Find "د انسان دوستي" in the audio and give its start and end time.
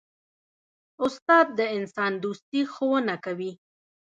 1.59-2.61